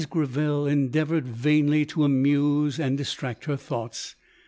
[0.01, 0.09] 22.°> Mrs.
[0.09, 4.15] Greville endeavoured vainly to amuse and distract her thoughts.